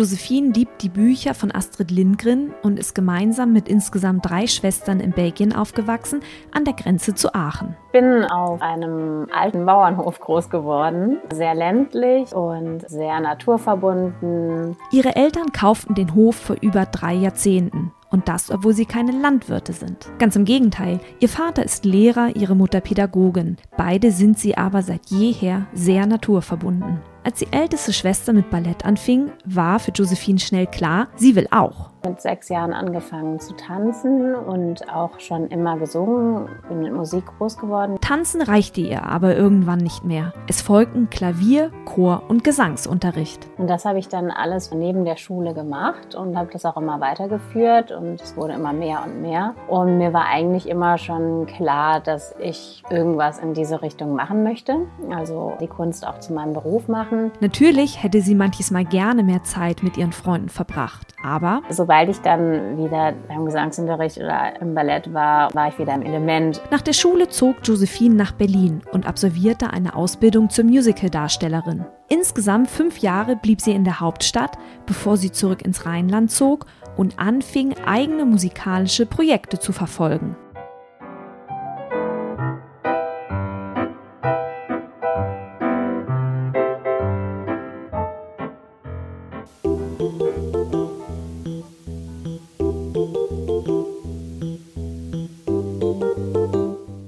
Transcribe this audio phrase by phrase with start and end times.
[0.00, 5.10] Josephine liebt die Bücher von Astrid Lindgren und ist gemeinsam mit insgesamt drei Schwestern in
[5.10, 7.76] Belgien aufgewachsen, an der Grenze zu Aachen.
[7.88, 14.74] Ich bin auf einem alten Bauernhof groß geworden, sehr ländlich und sehr naturverbunden.
[14.90, 17.92] Ihre Eltern kauften den Hof vor über drei Jahrzehnten.
[18.08, 20.08] Und das, obwohl sie keine Landwirte sind.
[20.18, 23.58] Ganz im Gegenteil, ihr Vater ist Lehrer, ihre Mutter Pädagogin.
[23.76, 27.00] Beide sind sie aber seit jeher sehr naturverbunden.
[27.22, 31.90] Als die älteste Schwester mit Ballett anfing, war für Josephine schnell klar, sie will auch
[32.04, 37.58] mit sechs Jahren angefangen zu tanzen und auch schon immer gesungen, bin mit Musik groß
[37.58, 37.98] geworden.
[38.00, 40.32] Tanzen reichte ihr aber irgendwann nicht mehr.
[40.48, 43.46] Es folgten Klavier, Chor und Gesangsunterricht.
[43.58, 47.00] Und das habe ich dann alles neben der Schule gemacht und habe das auch immer
[47.00, 49.54] weitergeführt und es wurde immer mehr und mehr.
[49.68, 54.86] Und mir war eigentlich immer schon klar, dass ich irgendwas in diese Richtung machen möchte,
[55.14, 57.19] also die Kunst auch zu meinem Beruf machen.
[57.40, 62.08] Natürlich hätte sie manches Mal gerne mehr Zeit mit ihren Freunden verbracht, aber so sobald
[62.08, 66.62] ich dann wieder beim Gesangsunterricht oder im Ballett war, war ich wieder im Element.
[66.70, 71.84] Nach der Schule zog Josephine nach Berlin und absolvierte eine Ausbildung zur Musicaldarstellerin.
[72.08, 74.56] Insgesamt fünf Jahre blieb sie in der Hauptstadt,
[74.86, 76.66] bevor sie zurück ins Rheinland zog
[76.96, 80.36] und anfing, eigene musikalische Projekte zu verfolgen.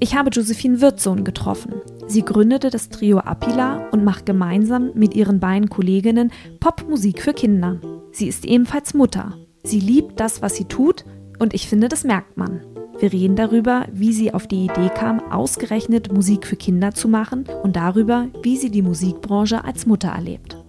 [0.02, 1.74] Ich habe Josephine Wirtsohn getroffen.
[2.08, 7.80] Sie gründete das Trio Apila und macht gemeinsam mit ihren beiden Kolleginnen Popmusik für Kinder.
[8.10, 9.38] Sie ist ebenfalls Mutter.
[9.62, 11.04] Sie liebt das, was sie tut
[11.38, 12.62] und ich finde, das merkt man.
[12.98, 17.44] Wir reden darüber, wie sie auf die Idee kam, ausgerechnet Musik für Kinder zu machen
[17.62, 20.61] und darüber, wie sie die Musikbranche als Mutter erlebt.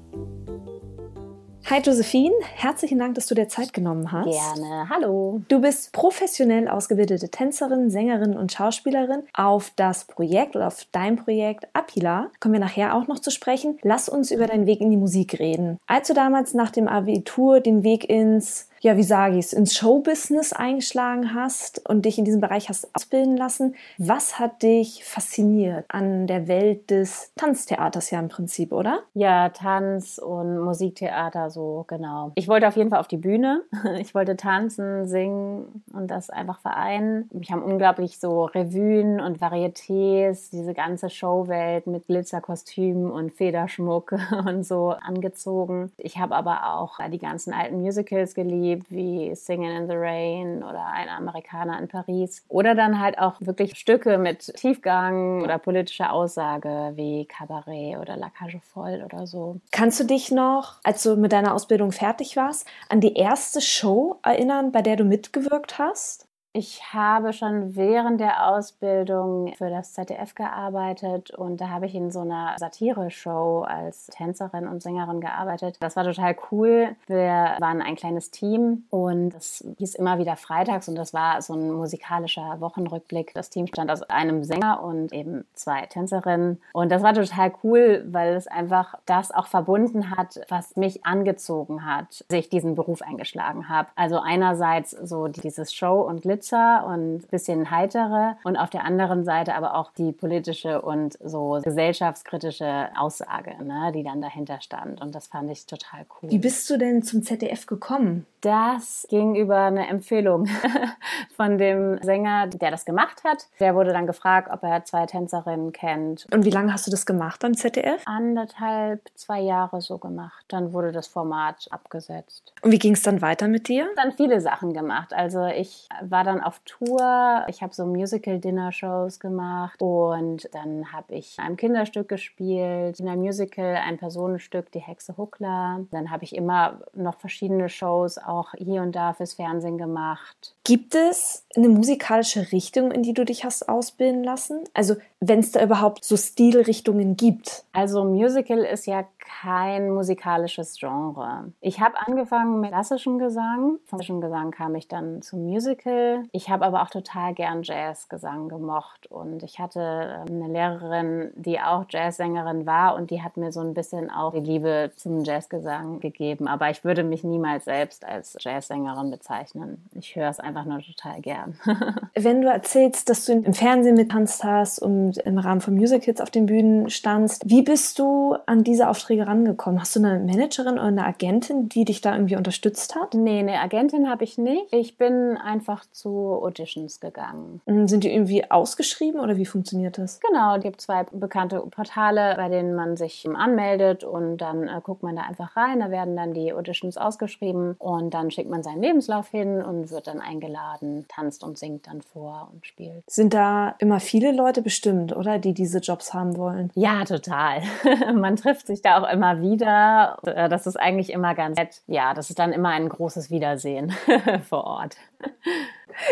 [1.69, 4.25] Hi Josephine, herzlichen Dank, dass du dir Zeit genommen hast.
[4.25, 5.41] Gerne, hallo.
[5.47, 9.23] Du bist professionell ausgebildete Tänzerin, Sängerin und Schauspielerin.
[9.33, 13.79] Auf das Projekt oder auf dein Projekt Apila kommen wir nachher auch noch zu sprechen.
[13.81, 15.79] Lass uns über deinen Weg in die Musik reden.
[15.87, 19.75] Als du damals nach dem Abitur den Weg ins ja, wie sage ich es, ins
[19.75, 23.75] Showbusiness eingeschlagen hast und dich in diesem Bereich hast ausbilden lassen.
[23.97, 28.99] Was hat dich fasziniert an der Welt des Tanztheaters ja im Prinzip, oder?
[29.13, 32.33] Ja, Tanz und Musiktheater so, genau.
[32.35, 33.63] Ich wollte auf jeden Fall auf die Bühne.
[34.03, 37.29] Ich wollte tanzen, singen und das einfach vereinen.
[37.31, 44.15] Mich haben unglaublich so Revuen und Varietés, diese ganze Showwelt mit Glitzerkostümen und Federschmuck
[44.45, 45.91] und so angezogen.
[45.97, 50.63] Ich habe aber auch die ganzen alten Musicals geliebt gibt, wie Singing in the Rain
[50.63, 52.43] oder Ein Amerikaner in Paris.
[52.47, 58.29] Oder dann halt auch wirklich Stücke mit Tiefgang oder politischer Aussage wie Cabaret oder La
[58.29, 59.59] Cage Folle oder so.
[59.71, 64.19] Kannst du dich noch, als du mit deiner Ausbildung fertig warst, an die erste Show
[64.23, 66.27] erinnern, bei der du mitgewirkt hast?
[66.55, 72.11] Ich habe schon während der Ausbildung für das ZDF gearbeitet und da habe ich in
[72.11, 75.77] so einer Satire-Show als Tänzerin und Sängerin gearbeitet.
[75.79, 76.95] Das war total cool.
[77.07, 81.55] Wir waren ein kleines Team und es hieß immer wieder freitags und das war so
[81.55, 83.33] ein musikalischer Wochenrückblick.
[83.33, 88.05] Das Team stand aus einem Sänger und eben zwei Tänzerinnen und das war total cool,
[88.11, 93.69] weil es einfach das auch verbunden hat, was mich angezogen hat, sich diesen Beruf eingeschlagen
[93.69, 93.89] habe.
[93.95, 99.55] Also einerseits so dieses Show und Glitzer und bisschen heitere und auf der anderen Seite
[99.55, 105.01] aber auch die politische und so gesellschaftskritische Aussage, ne, die dann dahinter stand.
[105.01, 106.29] Und das fand ich total cool.
[106.29, 108.25] Wie bist du denn zum ZDF gekommen?
[108.43, 110.47] Das ging über eine Empfehlung
[111.37, 113.47] von dem Sänger, der das gemacht hat.
[113.61, 116.27] Der wurde dann gefragt, ob er zwei Tänzerinnen kennt.
[116.29, 118.01] Und wie lange hast du das gemacht beim ZDF?
[118.05, 120.43] Anderthalb, zwei Jahre so gemacht.
[120.49, 122.51] Dann wurde das Format abgesetzt.
[122.61, 123.87] Und wie ging es dann weiter mit dir?
[123.95, 125.13] Dann viele Sachen gemacht.
[125.13, 127.45] Also ich war dann auf Tour.
[127.47, 133.77] Ich habe so Musical-Dinner-Shows gemacht und dann habe ich ein Kinderstück gespielt, in einem Musical
[133.77, 135.85] ein Personenstück, Die Hexe Huckler.
[135.91, 140.55] Dann habe ich immer noch verschiedene Shows auch hier und da fürs Fernsehen gemacht.
[140.63, 144.63] Gibt es eine musikalische Richtung, in die du dich hast ausbilden lassen?
[144.73, 147.63] Also wenn es da überhaupt so Stilrichtungen gibt?
[147.71, 151.51] Also Musical ist ja kein musikalisches Genre.
[151.61, 153.79] Ich habe angefangen mit klassischem Gesang.
[153.85, 156.23] Vom klassischen Gesang kam ich dann zum Musical.
[156.31, 161.59] Ich habe aber auch total gern Jazzgesang gemocht und ich hatte ähm, eine Lehrerin, die
[161.59, 165.99] auch Jazzsängerin war und die hat mir so ein bisschen auch die Liebe zum Jazzgesang
[165.99, 166.47] gegeben.
[166.47, 169.89] Aber ich würde mich niemals selbst als Jazzsängerin bezeichnen.
[169.93, 171.57] Ich höre es einfach nur total gern.
[172.15, 176.29] Wenn du erzählst, dass du im Fernsehen mittanzt hast und im Rahmen von Musicals auf
[176.29, 179.79] den Bühnen standst, wie bist du an diese Aufträge rangekommen?
[179.79, 183.13] Hast du eine Managerin oder eine Agentin, die dich da irgendwie unterstützt hat?
[183.13, 184.71] Nee, eine Agentin habe ich nicht.
[184.71, 187.61] Ich bin einfach zu Auditions gegangen.
[187.65, 190.19] Mm, sind die irgendwie ausgeschrieben oder wie funktioniert das?
[190.19, 195.03] Genau, es gibt zwei bekannte Portale, bei denen man sich anmeldet und dann äh, guckt
[195.03, 195.79] man da einfach rein.
[195.79, 200.07] Da werden dann die Auditions ausgeschrieben und dann schickt man seinen Lebenslauf hin und wird
[200.07, 203.03] dann eingeladen, tanzt und singt dann vor und spielt.
[203.07, 206.71] Sind da immer viele Leute bestimmt, oder, die diese Jobs haben wollen?
[206.75, 207.61] Ja, total.
[208.13, 210.17] man trifft sich da auch immer wieder.
[210.25, 211.81] Äh, das ist eigentlich immer ganz nett.
[211.87, 213.93] Ja, das ist dann immer ein großes Wiedersehen
[214.49, 214.97] vor Ort.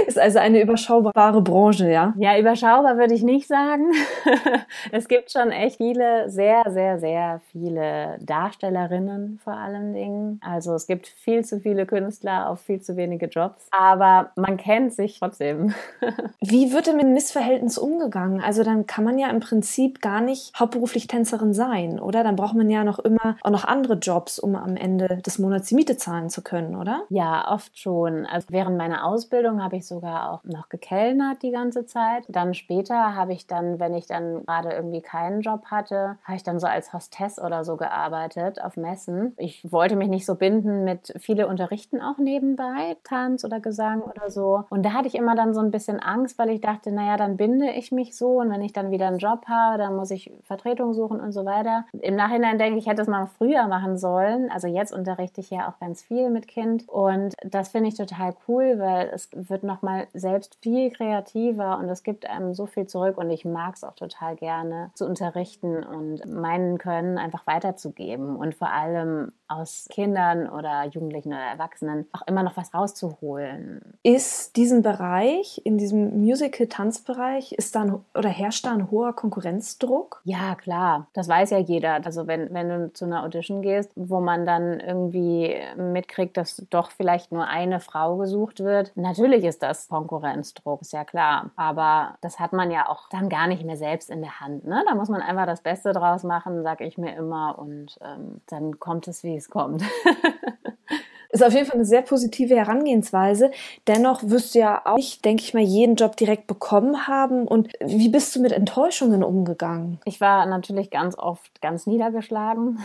[0.08, 2.14] Ist also eine überschaubare Branche, ja?
[2.18, 3.92] Ja, überschaubar würde ich nicht sagen.
[4.92, 10.40] es gibt schon echt viele, sehr, sehr, sehr viele Darstellerinnen vor allen Dingen.
[10.44, 13.68] Also es gibt viel zu viele Künstler auf viel zu wenige Jobs.
[13.72, 15.74] Aber man kennt sich trotzdem.
[16.42, 18.42] Wie wird denn mit Missverhältnis umgegangen?
[18.42, 22.24] Also dann kann man ja im Prinzip gar nicht hauptberuflich Tänzerin sein, oder?
[22.24, 25.68] Dann braucht man ja noch immer auch noch andere Jobs, um am Ende des Monats
[25.70, 27.04] die Miete zahlen zu können, oder?
[27.10, 28.26] Ja, oft schon.
[28.26, 32.26] Also während meiner Ausbildung habe habe ich sogar auch noch gekellnert die ganze Zeit.
[32.28, 36.44] Dann später habe ich dann, wenn ich dann gerade irgendwie keinen Job hatte, habe ich
[36.44, 39.34] dann so als Hostess oder so gearbeitet auf Messen.
[39.38, 44.30] Ich wollte mich nicht so binden mit viele Unterrichten auch nebenbei, Tanz oder Gesang oder
[44.30, 44.66] so.
[44.70, 47.38] Und da hatte ich immer dann so ein bisschen Angst, weil ich dachte, naja, dann
[47.38, 50.34] binde ich mich so und wenn ich dann wieder einen Job habe, dann muss ich
[50.44, 51.86] Vertretung suchen und so weiter.
[51.94, 54.52] Im Nachhinein denke ich, hätte es mal früher machen sollen.
[54.52, 56.90] Also jetzt unterrichte ich ja auch ganz viel mit Kind.
[56.90, 61.90] Und das finde ich total cool, weil es wird wird nochmal selbst viel kreativer und
[61.90, 63.18] es gibt einem so viel zurück.
[63.18, 68.36] Und ich mag es auch total gerne zu unterrichten und meinen Können einfach weiterzugeben.
[68.36, 73.82] Und vor allem aus Kindern oder Jugendlichen oder Erwachsenen auch immer noch was rauszuholen.
[74.04, 80.22] Ist diesen Bereich, in diesem Musical-Tanzbereich, ist dann oder herrscht da ein hoher Konkurrenzdruck?
[80.24, 81.08] Ja, klar.
[81.14, 82.04] Das weiß ja jeder.
[82.06, 86.92] Also wenn, wenn du zu einer Audition gehst, wo man dann irgendwie mitkriegt, dass doch
[86.92, 91.52] vielleicht nur eine Frau gesucht wird, natürlich ist das Konkurrenzdruck, ist ja klar.
[91.56, 94.66] Aber das hat man ja auch dann gar nicht mehr selbst in der Hand.
[94.66, 94.84] Ne?
[94.88, 97.58] Da muss man einfach das Beste draus machen, sage ich mir immer.
[97.58, 99.84] Und ähm, dann kommt es, wie es kommt.
[101.32, 103.52] Ist auf jeden Fall eine sehr positive Herangehensweise.
[103.88, 107.48] Dennoch wirst du ja auch nicht, denke ich mal, jeden Job direkt bekommen haben.
[107.48, 110.00] Und wie bist du mit Enttäuschungen umgegangen?
[110.04, 112.80] Ich war natürlich ganz oft ganz niedergeschlagen.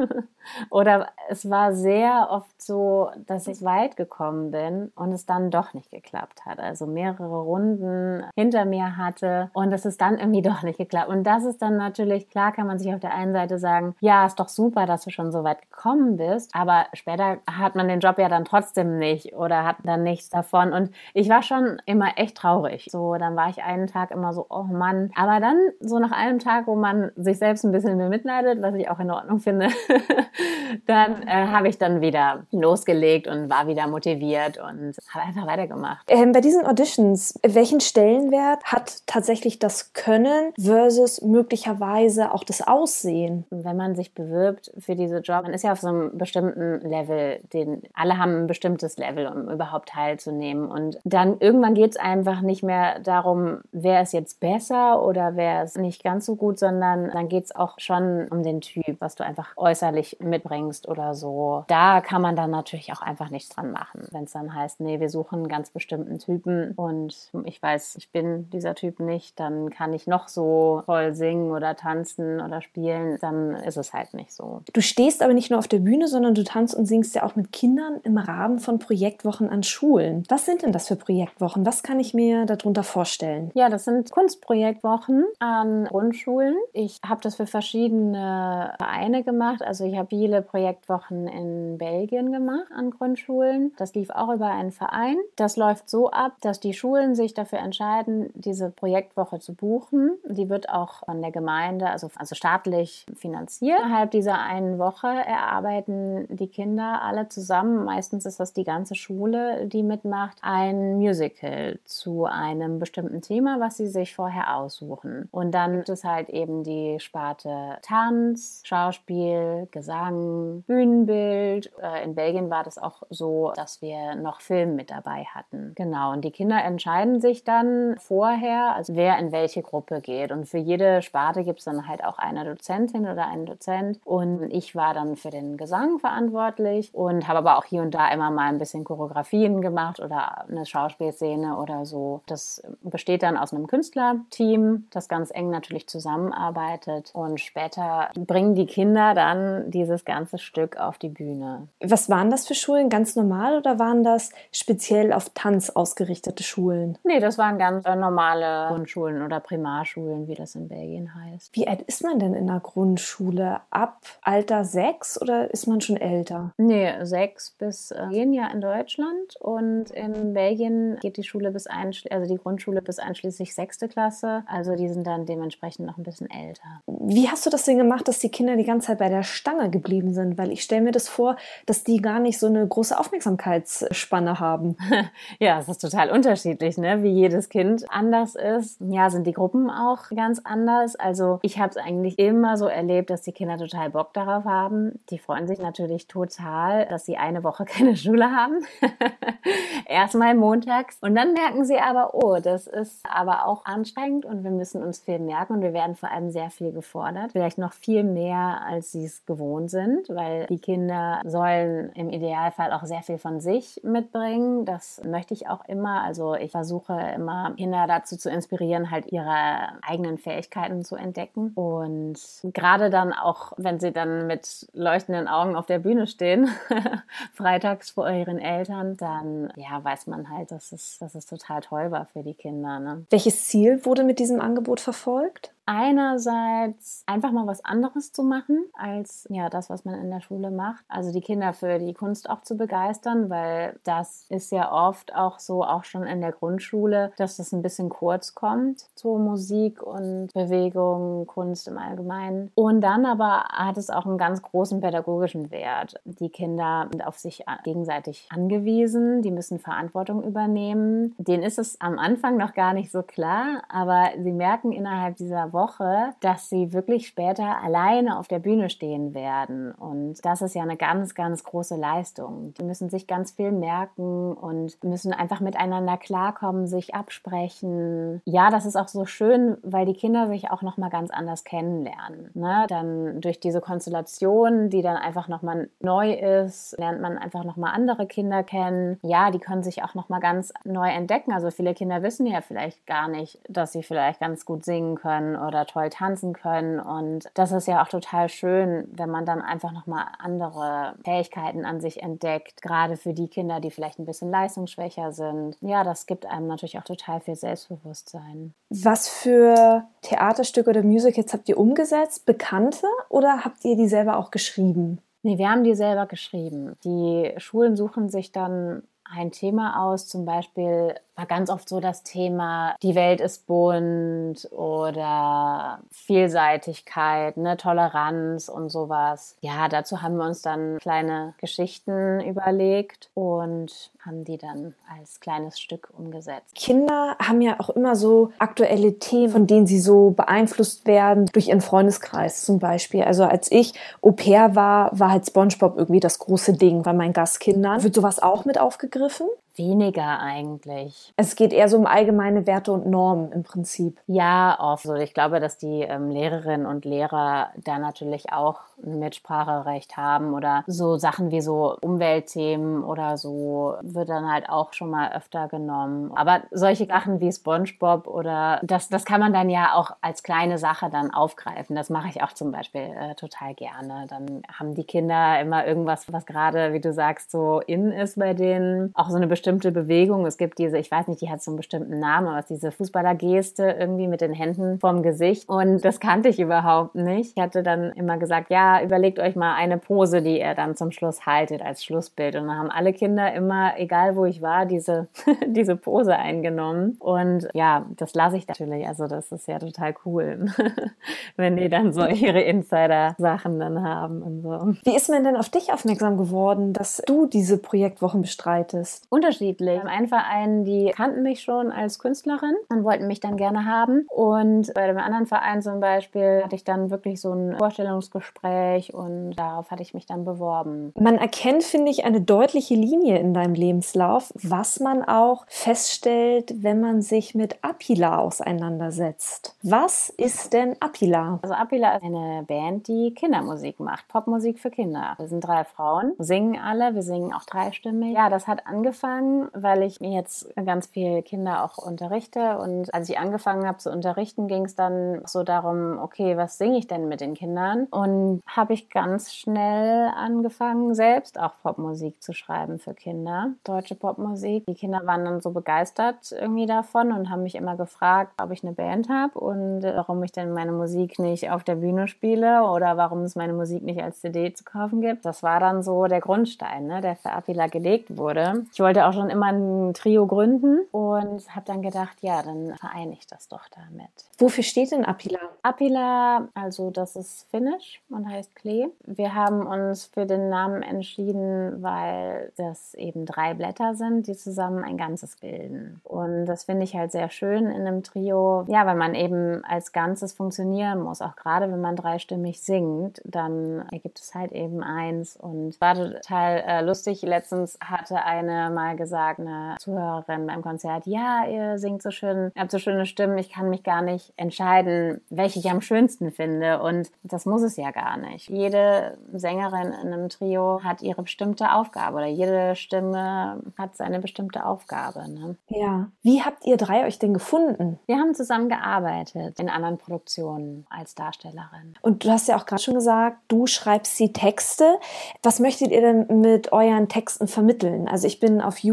[0.70, 5.74] Oder es war sehr oft so, dass ich weit gekommen bin und es dann doch
[5.74, 6.58] nicht geklappt hat.
[6.58, 11.08] Also mehrere Runden hinter mir hatte und es ist dann irgendwie doch nicht geklappt.
[11.08, 14.26] Und das ist dann natürlich, klar kann man sich auf der einen Seite sagen, ja,
[14.26, 18.00] ist doch super, dass du schon so weit gekommen bist, aber später hat man den
[18.00, 20.72] Job ja dann trotzdem nicht oder hat dann nichts davon.
[20.72, 22.88] Und ich war schon immer echt traurig.
[22.90, 25.10] So, dann war ich einen Tag immer so, oh Mann.
[25.14, 28.88] Aber dann so nach einem Tag, wo man sich selbst ein bisschen bemitleidet, was ich
[28.90, 29.68] auch in Ordnung finde,
[30.86, 36.06] dann äh, habe ich dann wieder losgelegt und war wieder motiviert und habe einfach weitergemacht.
[36.08, 43.44] Ähm, bei diesen Auditions, welchen Stellenwert hat tatsächlich das Können versus möglicherweise auch das Aussehen?
[43.50, 47.40] Wenn man sich bewirbt für diese Job, man ist ja auf so einem bestimmten Level,
[47.52, 50.70] den alle haben ein bestimmtes Level, um überhaupt teilzunehmen.
[50.70, 55.64] Und dann irgendwann geht es einfach nicht mehr darum, wer ist jetzt besser oder wer
[55.64, 59.14] ist nicht ganz so gut, sondern dann geht es auch schon um den Typ, was
[59.14, 61.64] du einfach äußerlich mitbringst oder so.
[61.68, 64.06] Da kann man dann natürlich auch einfach nichts dran machen.
[64.10, 68.10] Wenn es dann heißt, nee, wir suchen einen ganz bestimmten Typen und ich weiß, ich
[68.10, 73.18] bin dieser Typ nicht, dann kann ich noch so voll singen oder tanzen oder spielen,
[73.20, 74.62] dann ist es halt nicht so.
[74.72, 77.36] Du stehst aber nicht nur auf der Bühne, sondern du tanzt und singst ja auch
[77.36, 80.24] mit Kindern im Rahmen von Projektwochen an Schulen.
[80.28, 81.64] Was sind denn das für Projektwochen?
[81.64, 83.50] Was kann ich mir darunter vorstellen?
[83.54, 86.56] Ja, das sind Kunstprojektwochen an Grundschulen.
[86.72, 89.59] Ich habe das für verschiedene Vereine gemacht.
[89.62, 93.72] Also ich habe viele Projektwochen in Belgien gemacht an Grundschulen.
[93.76, 95.16] Das lief auch über einen Verein.
[95.36, 100.18] Das läuft so ab, dass die Schulen sich dafür entscheiden, diese Projektwoche zu buchen.
[100.28, 103.80] Die wird auch von der Gemeinde, also, also staatlich finanziert.
[103.80, 109.66] Innerhalb dieser einen Woche erarbeiten die Kinder alle zusammen, meistens ist das die ganze Schule,
[109.66, 115.28] die mitmacht, ein Musical zu einem bestimmten Thema, was sie sich vorher aussuchen.
[115.30, 121.70] Und dann gibt es halt eben die Sparte Tanz, Schauspiel, Gesang, Bühnenbild.
[121.82, 125.72] Äh, in Belgien war das auch so, dass wir noch Film mit dabei hatten.
[125.74, 126.12] Genau.
[126.12, 130.32] Und die Kinder entscheiden sich dann vorher, also wer in welche Gruppe geht.
[130.32, 134.00] Und für jede Sparte gibt es dann halt auch eine Dozentin oder einen Dozent.
[134.04, 138.10] Und ich war dann für den Gesang verantwortlich und habe aber auch hier und da
[138.12, 142.22] immer mal ein bisschen Choreografien gemacht oder eine Schauspielszene oder so.
[142.26, 148.66] Das besteht dann aus einem Künstlerteam, das ganz eng natürlich zusammenarbeitet und später bringen die
[148.66, 151.68] Kinder dann dieses ganze Stück auf die Bühne.
[151.80, 152.88] Was waren das für Schulen?
[152.88, 156.98] Ganz normal oder waren das speziell auf Tanz ausgerichtete Schulen?
[157.04, 161.54] Nee, das waren ganz normale Grundschulen oder Primarschulen, wie das in Belgien heißt.
[161.54, 163.60] Wie alt ist man denn in der Grundschule?
[163.70, 166.52] Ab Alter sechs oder ist man schon älter?
[166.56, 171.66] Nee, sechs bis äh, zehn Jahr in Deutschland und in Belgien geht die Schule bis
[171.66, 174.44] einschließlich, also die Grundschule bis einschließlich sechste Klasse.
[174.46, 176.82] Also die sind dann dementsprechend noch ein bisschen älter.
[176.86, 179.70] Wie hast du das denn gemacht, dass die Kinder die ganze Zeit bei der Stange
[179.70, 180.38] geblieben sind?
[180.38, 184.76] Weil ich stelle mir das vor, dass die gar nicht so eine große Aufmerksamkeitsspanne haben.
[185.38, 187.02] ja, es ist total unterschiedlich, ne?
[187.02, 188.80] Wie jedes Kind anders ist.
[188.80, 190.96] Ja, sind die Gruppen auch ganz anders.
[190.96, 195.00] Also ich habe es eigentlich immer so erlebt, dass die Kinder total Bock darauf haben.
[195.10, 198.64] Die freuen sich natürlich total, dass sie eine Woche keine Schule haben.
[199.86, 200.98] Erstmal montags.
[201.00, 204.98] Und dann merken sie aber, oh, das ist aber auch anstrengend und wir müssen uns
[205.00, 207.32] viel merken und wir werden vor allem sehr viel gefordert.
[207.32, 212.72] Vielleicht noch viel mehr, als sie es gewohnt sind, weil die Kinder sollen im Idealfall
[212.72, 214.64] auch sehr viel von sich mitbringen.
[214.64, 216.02] Das möchte ich auch immer.
[216.02, 221.52] Also ich versuche immer Kinder dazu zu inspirieren, halt ihre eigenen Fähigkeiten zu entdecken.
[221.54, 222.18] Und
[222.54, 226.48] gerade dann auch, wenn sie dann mit leuchtenden Augen auf der Bühne stehen,
[227.34, 231.90] freitags vor ihren Eltern, dann ja, weiß man halt, dass es, dass es total toll
[231.90, 232.80] war für die Kinder.
[232.80, 233.06] Ne?
[233.10, 235.52] Welches Ziel wurde mit diesem Angebot verfolgt?
[235.70, 240.50] Einerseits einfach mal was anderes zu machen als ja das, was man in der Schule
[240.50, 240.84] macht.
[240.88, 245.38] Also die Kinder für die Kunst auch zu begeistern, weil das ist ja oft auch
[245.38, 250.32] so, auch schon in der Grundschule, dass das ein bisschen kurz kommt, so Musik und
[250.34, 252.50] Bewegung, Kunst im Allgemeinen.
[252.56, 256.00] Und dann aber hat es auch einen ganz großen pädagogischen Wert.
[256.04, 261.14] Die Kinder sind auf sich gegenseitig angewiesen, die müssen Verantwortung übernehmen.
[261.18, 265.52] Denen ist es am Anfang noch gar nicht so klar, aber sie merken innerhalb dieser
[265.52, 269.72] Woche, Woche, dass sie wirklich später alleine auf der Bühne stehen werden.
[269.72, 272.54] Und das ist ja eine ganz, ganz große Leistung.
[272.58, 278.22] Die müssen sich ganz viel merken und müssen einfach miteinander klarkommen, sich absprechen.
[278.24, 282.30] Ja, das ist auch so schön, weil die Kinder sich auch nochmal ganz anders kennenlernen.
[282.34, 282.66] Ne?
[282.68, 288.06] Dann durch diese Konstellation, die dann einfach nochmal neu ist, lernt man einfach nochmal andere
[288.06, 288.98] Kinder kennen.
[289.02, 291.32] Ja, die können sich auch nochmal ganz neu entdecken.
[291.32, 295.36] Also viele Kinder wissen ja vielleicht gar nicht, dass sie vielleicht ganz gut singen können
[295.50, 296.78] oder toll tanzen können.
[296.78, 301.80] Und das ist ja auch total schön, wenn man dann einfach nochmal andere Fähigkeiten an
[301.80, 305.56] sich entdeckt, gerade für die Kinder, die vielleicht ein bisschen leistungsschwächer sind.
[305.60, 308.54] Ja, das gibt einem natürlich auch total viel Selbstbewusstsein.
[308.70, 312.24] Was für Theaterstücke oder Musicals habt ihr umgesetzt?
[312.24, 315.00] Bekannte oder habt ihr die selber auch geschrieben?
[315.22, 316.76] Nee, wir haben die selber geschrieben.
[316.84, 322.02] Die Schulen suchen sich dann ein Thema aus, zum Beispiel war ganz oft so das
[322.02, 329.36] Thema, die Welt ist bunt oder Vielseitigkeit, ne, Toleranz und sowas.
[329.42, 335.60] Ja, dazu haben wir uns dann kleine Geschichten überlegt und haben die dann als kleines
[335.60, 336.54] Stück umgesetzt.
[336.54, 341.48] Kinder haben ja auch immer so aktuelle Themen, von denen sie so beeinflusst werden durch
[341.48, 343.02] ihren Freundeskreis zum Beispiel.
[343.02, 347.12] Also als ich Au pair war, war halt SpongeBob irgendwie das große Ding bei meinen
[347.12, 347.82] Gastkindern.
[347.82, 349.26] Wird sowas auch mit aufgegriffen?
[349.60, 351.12] Weniger eigentlich.
[351.16, 354.00] Es geht eher so um allgemeine Werte und Normen im Prinzip.
[354.06, 354.88] Ja, oft.
[354.88, 360.32] Also ich glaube, dass die ähm, Lehrerinnen und Lehrer da natürlich auch ein Mitspracherecht haben
[360.32, 365.48] oder so Sachen wie so Umweltthemen oder so wird dann halt auch schon mal öfter
[365.48, 366.10] genommen.
[366.14, 370.56] Aber solche Sachen wie SpongeBob oder das, das kann man dann ja auch als kleine
[370.56, 371.76] Sache dann aufgreifen.
[371.76, 374.06] Das mache ich auch zum Beispiel äh, total gerne.
[374.08, 378.32] Dann haben die Kinder immer irgendwas, was gerade, wie du sagst, so in ist bei
[378.32, 378.92] denen.
[378.94, 380.26] Auch so eine bestimmte Bewegung.
[380.26, 382.62] Es gibt diese, ich weiß nicht, die hat so einen bestimmten Namen, aber es ist
[382.62, 385.48] diese Fußballergeste irgendwie mit den Händen vorm Gesicht.
[385.48, 387.32] Und das kannte ich überhaupt nicht.
[387.36, 390.92] Ich hatte dann immer gesagt, ja, überlegt euch mal eine Pose, die ihr dann zum
[390.92, 392.36] Schluss haltet als Schlussbild.
[392.36, 395.08] Und dann haben alle Kinder immer, egal wo ich war, diese,
[395.46, 396.96] diese Pose eingenommen.
[397.00, 398.86] Und ja, das lasse ich natürlich.
[398.86, 400.46] Also das ist ja total cool,
[401.36, 404.90] wenn die dann so ihre Insider-Sachen dann haben und so.
[404.90, 409.06] Wie ist man denn auf dich aufmerksam geworden, dass du diese Projektwochen bestreitest?
[409.30, 409.78] Unterschiedlich.
[409.78, 414.06] Beim einen Verein, die kannten mich schon als Künstlerin und wollten mich dann gerne haben.
[414.08, 419.32] Und bei dem anderen Verein zum Beispiel hatte ich dann wirklich so ein Vorstellungsgespräch und
[419.32, 420.92] darauf hatte ich mich dann beworben.
[420.98, 426.80] Man erkennt, finde ich, eine deutliche Linie in deinem Lebenslauf, was man auch feststellt, wenn
[426.80, 429.56] man sich mit Apila auseinandersetzt.
[429.62, 431.38] Was ist denn Apila?
[431.42, 435.14] Also Apila ist eine Band, die Kindermusik macht, Popmusik für Kinder.
[435.18, 438.14] Wir sind drei Frauen, singen alle, wir singen auch dreistimmig.
[438.14, 442.58] Ja, das hat angefangen angefangen, weil ich jetzt ganz viele Kinder auch unterrichte.
[442.58, 446.78] Und als ich angefangen habe zu unterrichten, ging es dann so darum, okay, was singe
[446.78, 447.86] ich denn mit den Kindern?
[447.90, 454.66] Und habe ich ganz schnell angefangen, selbst auch Popmusik zu schreiben für Kinder, deutsche Popmusik.
[454.66, 458.64] Die Kinder waren dann so begeistert irgendwie davon und haben mich immer gefragt, ob ich
[458.64, 462.96] eine Band habe und warum ich denn meine Musik nicht auf der Bühne spiele oder
[462.96, 465.24] warum es meine Musik nicht als CD zu kaufen gibt.
[465.24, 468.64] Das war dann so der Grundstein, ne, der für Apila gelegt wurde.
[468.72, 473.12] Ich wollte auch schon immer ein Trio gründen und habe dann gedacht, ja, dann vereine
[473.12, 474.10] ich das doch damit.
[474.38, 475.38] Wofür steht denn Apila?
[475.62, 478.88] Apila, also das ist Finnisch und heißt Klee.
[479.04, 484.84] Wir haben uns für den Namen entschieden, weil das eben drei Blätter sind, die zusammen
[484.84, 486.00] ein Ganzes bilden.
[486.04, 489.92] Und das finde ich halt sehr schön in einem Trio, ja, weil man eben als
[489.92, 491.22] Ganzes funktionieren muss.
[491.22, 495.36] Auch gerade wenn man dreistimmig singt, dann ergibt es halt eben eins.
[495.36, 497.22] Und war total äh, lustig.
[497.22, 502.60] Letztens hatte eine mal gesagt, eine Zuhörerin beim Konzert, ja, ihr singt so schön, ihr
[502.60, 506.82] habt so schöne Stimmen, ich kann mich gar nicht entscheiden, welche ich am schönsten finde.
[506.82, 508.48] Und das muss es ja gar nicht.
[508.48, 514.64] Jede Sängerin in einem Trio hat ihre bestimmte Aufgabe oder jede Stimme hat seine bestimmte
[514.64, 515.28] Aufgabe.
[515.30, 515.56] Ne?
[515.68, 516.08] Ja.
[516.22, 517.98] Wie habt ihr drei euch denn gefunden?
[518.06, 521.94] Wir haben zusammen gearbeitet in anderen Produktionen als Darstellerin.
[522.02, 524.98] Und du hast ja auch gerade schon gesagt, du schreibst die Texte.
[525.42, 528.08] Was möchtet ihr denn mit euren Texten vermitteln?
[528.08, 528.89] Also ich bin auf YouTube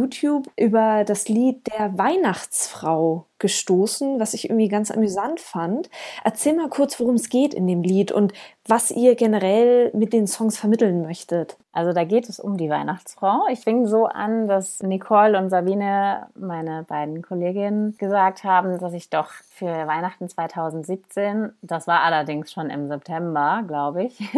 [0.56, 5.90] über das Lied der Weihnachtsfrau gestoßen, was ich irgendwie ganz amüsant fand.
[6.24, 8.34] Erzähl mal kurz, worum es geht in dem Lied und
[8.68, 11.58] was ihr generell mit den Songs vermitteln möchtet.
[11.72, 13.44] Also da geht es um die Weihnachtsfrau.
[13.52, 19.12] Ich fing so an, dass Nicole und Sabine, meine beiden Kolleginnen, gesagt haben, dass ich
[19.12, 24.18] doch für Weihnachten 2017, das war allerdings schon im September, glaube ich,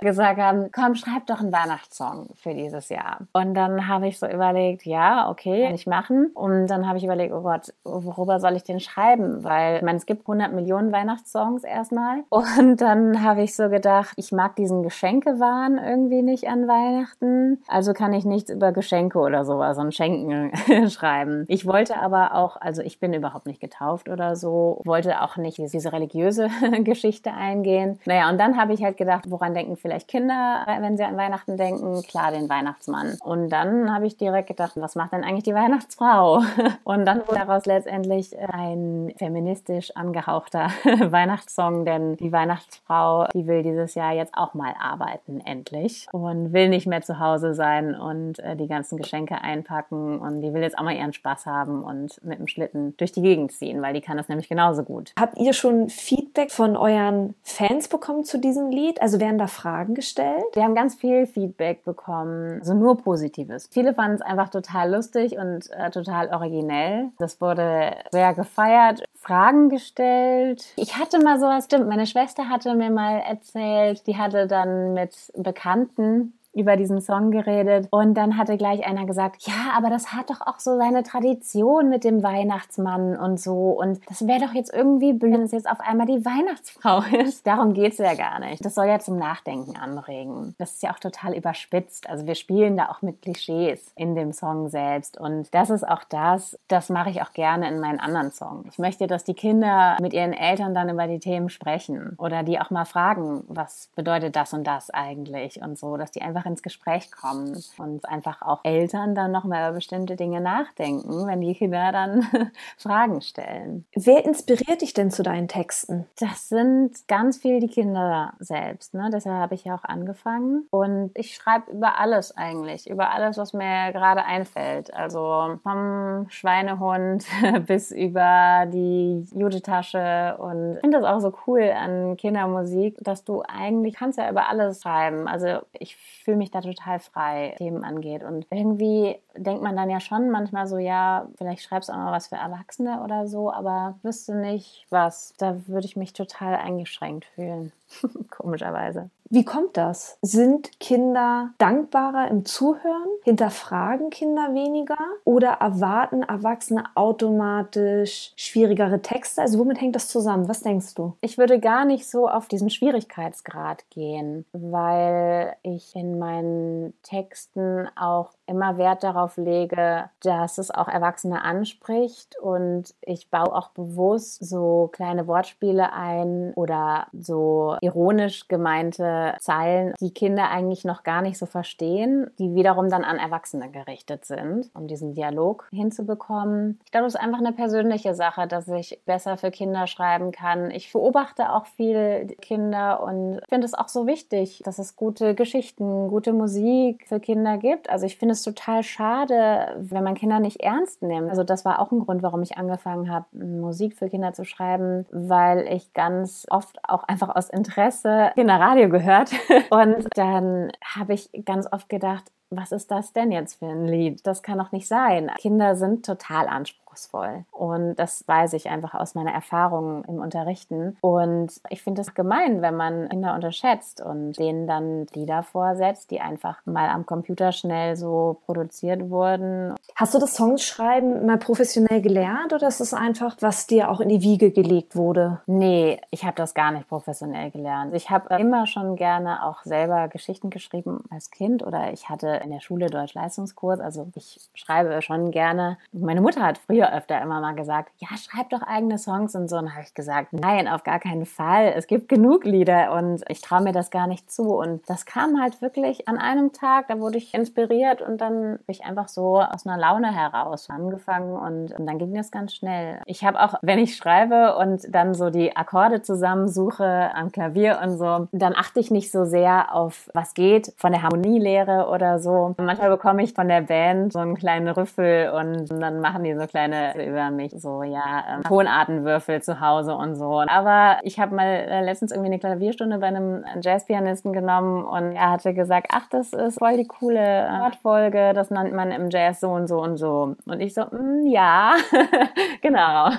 [0.00, 3.20] gesagt haben, komm, schreib doch einen Weihnachtssong für dieses Jahr.
[3.32, 6.30] Und dann habe ich so überlegt, ja, okay, kann ich machen.
[6.34, 9.44] Und dann habe ich überlegt, oh Gott, worüber soll ich den schreiben?
[9.44, 12.24] Weil, ich meine, es gibt 100 Millionen Weihnachtssongs erstmal.
[12.30, 17.62] Und dann habe ich so gedacht, ich mag diesen Geschenkewahn irgendwie nicht an Weihnachten.
[17.68, 20.52] Also kann ich nichts über Geschenke oder sowas und Schenken
[20.90, 21.44] schreiben.
[21.48, 25.58] Ich wollte aber auch, also ich bin überhaupt nicht getauft oder so, wollte auch nicht
[25.58, 26.48] diese religiöse
[26.80, 27.98] Geschichte eingehen.
[28.04, 31.56] Naja, und dann habe ich halt gedacht, woran denken vielleicht Kinder, wenn sie an Weihnachten
[31.56, 32.02] denken?
[32.02, 33.16] Klar, den Weihnachtsmann.
[33.22, 36.42] Und dann habe ich direkt gedacht, was macht denn eigentlich die Weihnachtsfrau?
[36.84, 43.62] Und dann wurde daraus letztendlich letztendlich ein feministisch angehauchter Weihnachtssong, denn die Weihnachtsfrau, die will
[43.62, 46.06] dieses Jahr jetzt auch mal arbeiten, endlich.
[46.12, 50.18] Und will nicht mehr zu Hause sein und äh, die ganzen Geschenke einpacken.
[50.18, 53.22] Und die will jetzt auch mal ihren Spaß haben und mit dem Schlitten durch die
[53.22, 55.12] Gegend ziehen, weil die kann das nämlich genauso gut.
[55.18, 59.02] Habt ihr schon Feedback von euren Fans bekommen zu diesem Lied?
[59.02, 60.44] Also werden da Fragen gestellt?
[60.54, 63.68] Wir haben ganz viel Feedback bekommen, also nur Positives.
[63.70, 67.10] Viele fanden es einfach total lustig und äh, total originell.
[67.18, 67.73] Das wurde
[68.10, 69.02] sehr gefeiert.
[69.14, 70.64] Fragen gestellt.
[70.76, 75.32] Ich hatte mal sowas, stimmt, meine Schwester hatte mir mal erzählt, die hatte dann mit
[75.34, 80.30] Bekannten über diesen Song geredet und dann hatte gleich einer gesagt, ja, aber das hat
[80.30, 84.72] doch auch so seine Tradition mit dem Weihnachtsmann und so und das wäre doch jetzt
[84.72, 87.46] irgendwie blöd, wenn es jetzt auf einmal die Weihnachtsfrau ist.
[87.46, 88.64] Darum geht's ja gar nicht.
[88.64, 90.54] Das soll ja zum Nachdenken anregen.
[90.58, 92.08] Das ist ja auch total überspitzt.
[92.08, 96.04] Also wir spielen da auch mit Klischees in dem Song selbst und das ist auch
[96.04, 98.68] das, das mache ich auch gerne in meinen anderen Songs.
[98.70, 102.60] Ich möchte, dass die Kinder mit ihren Eltern dann über die Themen sprechen oder die
[102.60, 106.50] auch mal fragen, was bedeutet das und das eigentlich und so, dass die einfach einfach
[106.50, 111.54] ins Gespräch kommen und einfach auch Eltern dann nochmal über bestimmte Dinge nachdenken, wenn die
[111.54, 112.26] Kinder dann
[112.76, 113.84] Fragen stellen.
[113.94, 116.06] Wer inspiriert dich denn zu deinen Texten?
[116.18, 118.94] Das sind ganz viel die Kinder selbst.
[118.94, 119.10] Ne?
[119.12, 120.66] Deshalb habe ich ja auch angefangen.
[120.70, 124.92] Und ich schreibe über alles eigentlich, über alles, was mir gerade einfällt.
[124.94, 127.24] Also vom Schweinehund
[127.66, 130.36] bis über die Judetasche.
[130.38, 134.48] Und ich finde das auch so cool an Kindermusik, dass du eigentlich kannst ja über
[134.48, 135.28] alles schreiben.
[135.28, 138.24] Also ich fühle fühle mich da total frei, Themen angeht.
[138.24, 142.12] Und irgendwie denkt man dann ja schon manchmal so, ja, vielleicht schreibst du auch mal
[142.12, 145.32] was für Erwachsene oder so, aber wüsste nicht was.
[145.38, 147.72] Da würde ich mich total eingeschränkt fühlen.
[148.30, 149.10] Komischerweise.
[149.30, 150.18] Wie kommt das?
[150.22, 153.08] Sind Kinder dankbarer im Zuhören?
[153.24, 154.98] Hinterfragen Kinder weniger?
[155.24, 159.40] Oder erwarten Erwachsene automatisch schwierigere Texte?
[159.42, 160.48] Also womit hängt das zusammen?
[160.48, 161.16] Was denkst du?
[161.20, 168.30] Ich würde gar nicht so auf diesen Schwierigkeitsgrad gehen, weil ich in meinen Texten auch
[168.46, 174.90] immer Wert darauf lege, dass es auch Erwachsene anspricht und ich baue auch bewusst so
[174.92, 181.46] kleine Wortspiele ein oder so ironisch gemeinte Zeilen, die Kinder eigentlich noch gar nicht so
[181.46, 186.80] verstehen, die wiederum dann an Erwachsene gerichtet sind, um diesen Dialog hinzubekommen.
[186.84, 190.70] Ich glaube, es ist einfach eine persönliche Sache, dass ich besser für Kinder schreiben kann.
[190.70, 196.08] Ich beobachte auch viele Kinder und finde es auch so wichtig, dass es gute Geschichten,
[196.08, 197.88] gute Musik für Kinder gibt.
[197.88, 201.30] Also ich finde es total schade, wenn man Kinder nicht ernst nimmt.
[201.30, 205.06] Also das war auch ein Grund, warum ich angefangen habe, Musik für Kinder zu schreiben,
[205.10, 209.32] weil ich ganz oft auch einfach aus Interesse Kinderradio gehört.
[209.70, 214.26] Und dann habe ich ganz oft gedacht, was ist das denn jetzt für ein Lied?
[214.26, 215.30] Das kann doch nicht sein.
[215.38, 217.44] Kinder sind total anspruchsvoll anspruchsvoll.
[217.50, 220.96] Und das weiß ich einfach aus meiner Erfahrung im Unterrichten.
[221.00, 226.20] Und ich finde es gemein, wenn man Kinder unterschätzt und denen dann Lieder vorsetzt, die
[226.20, 229.74] einfach mal am Computer schnell so produziert wurden.
[229.96, 234.08] Hast du das Songschreiben mal professionell gelernt oder ist es einfach, was dir auch in
[234.08, 235.40] die Wiege gelegt wurde?
[235.46, 237.94] Nee, ich habe das gar nicht professionell gelernt.
[237.94, 242.50] Ich habe immer schon gerne auch selber Geschichten geschrieben als Kind oder ich hatte in
[242.50, 243.80] der Schule Deutsch-Leistungskurs.
[243.80, 245.78] Also ich schreibe schon gerne.
[245.92, 249.48] Meine Mutter hat früher früher öfter immer mal gesagt, ja, schreib doch eigene Songs und
[249.48, 249.56] so.
[249.56, 251.72] Und habe ich gesagt, nein, auf gar keinen Fall.
[251.76, 254.56] Es gibt genug Lieder und ich traue mir das gar nicht zu.
[254.56, 258.60] Und das kam halt wirklich an einem Tag, da wurde ich inspiriert und dann habe
[258.68, 263.00] ich einfach so aus einer Laune heraus angefangen und, und dann ging das ganz schnell.
[263.06, 267.98] Ich habe auch, wenn ich schreibe und dann so die Akkorde zusammensuche am Klavier und
[267.98, 272.54] so, dann achte ich nicht so sehr auf, was geht von der Harmonielehre oder so.
[272.58, 276.46] Manchmal bekomme ich von der Band so einen kleinen Rüffel und dann machen die so
[276.46, 280.40] kleine gerne über mich so, ja, ähm, Tonartenwürfel zu Hause und so.
[280.46, 285.30] Aber ich habe mal äh, letztens irgendwie eine Klavierstunde bei einem Jazzpianisten genommen und er
[285.30, 289.50] hatte gesagt, ach, das ist voll die coole Wortfolge, das nennt man im Jazz so
[289.50, 290.36] und so und so.
[290.46, 291.74] Und ich so, mm, ja,
[292.62, 293.10] genau.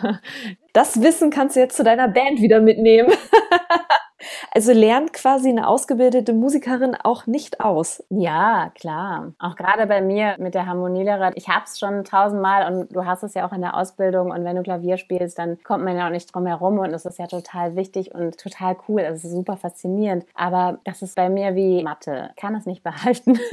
[0.74, 3.12] Das Wissen kannst du jetzt zu deiner Band wieder mitnehmen.
[4.52, 8.04] Also lernt quasi eine ausgebildete Musikerin auch nicht aus.
[8.10, 9.34] Ja, klar.
[9.40, 11.34] Auch gerade bei mir mit der Harmonielehrer.
[11.36, 14.32] Ich habe es schon tausendmal und du hast es ja auch in der Ausbildung.
[14.32, 17.06] Und wenn du Klavier spielst, dann kommt man ja auch nicht drum herum und es
[17.06, 19.02] ist ja total wichtig und total cool.
[19.02, 20.26] Es ist super faszinierend.
[20.34, 22.30] Aber das ist bei mir wie Mathe.
[22.36, 23.38] Ich kann es nicht behalten.